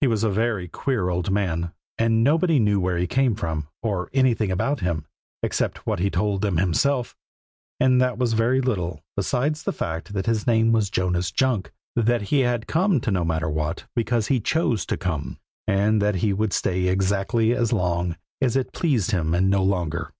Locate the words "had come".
12.42-13.00